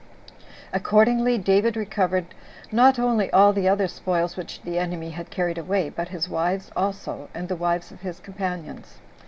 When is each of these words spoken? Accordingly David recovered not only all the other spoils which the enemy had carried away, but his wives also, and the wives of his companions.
Accordingly 0.73 1.37
David 1.37 1.77
recovered 1.77 2.25
not 2.71 2.97
only 2.97 3.31
all 3.31 3.53
the 3.53 3.69
other 3.69 3.87
spoils 3.87 4.35
which 4.35 4.59
the 4.63 4.79
enemy 4.79 5.11
had 5.11 5.29
carried 5.29 5.59
away, 5.59 5.91
but 5.91 6.07
his 6.07 6.27
wives 6.27 6.71
also, 6.75 7.29
and 7.35 7.47
the 7.47 7.55
wives 7.55 7.91
of 7.91 8.01
his 8.01 8.19
companions. 8.19 8.97